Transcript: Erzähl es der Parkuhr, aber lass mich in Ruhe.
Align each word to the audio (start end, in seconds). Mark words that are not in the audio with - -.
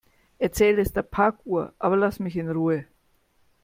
Erzähl 0.39 0.79
es 0.79 0.93
der 0.93 1.03
Parkuhr, 1.03 1.73
aber 1.77 1.95
lass 1.95 2.17
mich 2.19 2.35
in 2.35 2.49
Ruhe. 2.49 2.87